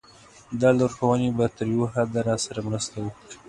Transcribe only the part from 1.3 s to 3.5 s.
به تر یوه حده راسره مرسته وکړي.